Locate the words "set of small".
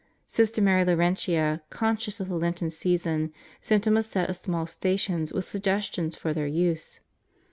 4.01-4.65